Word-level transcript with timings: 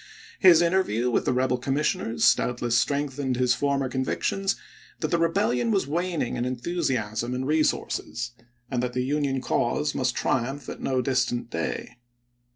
His 0.39 0.63
interview 0.63 1.11
with 1.11 1.25
the 1.25 1.31
rebel 1.31 1.59
commissioners 1.59 2.33
doubtless 2.33 2.75
strength 2.75 3.17
ened 3.17 3.35
his 3.35 3.53
former 3.53 3.87
convictions 3.87 4.55
that 4.99 5.09
the 5.11 5.19
rebellion 5.19 5.69
was 5.69 5.85
waning 5.85 6.37
in 6.37 6.43
enthusiasm 6.43 7.35
and 7.35 7.45
resources, 7.45 8.31
and 8.71 8.81
that 8.81 8.93
the 8.93 9.05
Union 9.05 9.41
cause 9.41 9.93
must 9.93 10.15
triumph 10.15 10.67
at 10.69 10.81
no 10.81 11.03
distant 11.03 11.51
day. 11.51 11.97